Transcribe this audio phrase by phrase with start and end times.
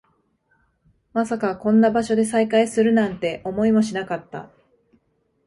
[1.13, 4.49] まさかこんな場所で再会するなんて、思いもしなかった